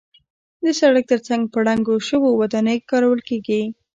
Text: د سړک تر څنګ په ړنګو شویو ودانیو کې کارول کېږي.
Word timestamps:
د 0.63 0.65
سړک 0.79 1.03
تر 1.11 1.19
څنګ 1.27 1.41
په 1.53 1.59
ړنګو 1.65 1.95
شویو 2.07 2.37
ودانیو 2.41 2.79
کې 2.81 2.89
کارول 2.91 3.19
کېږي. 3.29 3.61